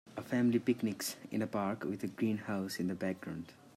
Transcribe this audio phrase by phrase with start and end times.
[0.17, 3.53] A family picnics in a park with a greenhouse in the background.